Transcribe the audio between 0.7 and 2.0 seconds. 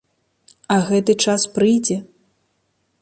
А гэты час прыйдзе!